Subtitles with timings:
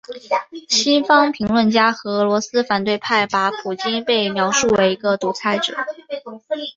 [0.67, 5.75] 西方评论家和俄罗斯反对派把普京被描述为一个独裁者。